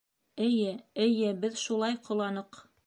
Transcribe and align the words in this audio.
Эйе, 0.45 0.71
эйе 1.05 1.37
беҙ 1.45 1.63
шулай 1.67 2.03
ҡоланыҡ. 2.11 2.65